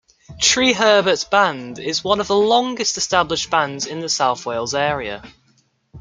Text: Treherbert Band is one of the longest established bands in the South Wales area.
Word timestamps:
Treherbert 0.41 1.29
Band 1.29 1.77
is 1.77 2.03
one 2.03 2.19
of 2.19 2.27
the 2.27 2.35
longest 2.35 2.97
established 2.97 3.51
bands 3.51 3.85
in 3.85 3.99
the 3.99 4.09
South 4.09 4.47
Wales 4.47 4.73
area. 4.73 5.21